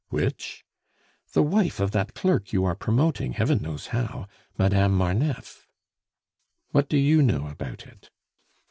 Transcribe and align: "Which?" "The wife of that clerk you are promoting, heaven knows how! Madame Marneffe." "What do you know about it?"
"Which?" 0.09 0.65
"The 1.33 1.43
wife 1.43 1.79
of 1.79 1.91
that 1.91 2.15
clerk 2.15 2.51
you 2.51 2.65
are 2.65 2.73
promoting, 2.73 3.33
heaven 3.33 3.61
knows 3.61 3.89
how! 3.93 4.27
Madame 4.57 4.97
Marneffe." 4.97 5.67
"What 6.71 6.89
do 6.89 6.97
you 6.97 7.21
know 7.21 7.45
about 7.49 7.85
it?" 7.85 8.09